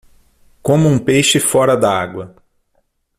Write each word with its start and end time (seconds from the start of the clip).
Como 0.63 0.89
um 0.89 0.97
peixe 0.97 1.39
fora 1.39 1.77
da 1.77 1.91
agua. 1.93 2.35